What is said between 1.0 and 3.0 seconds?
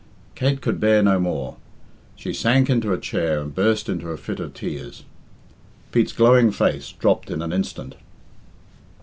no more. She sank into a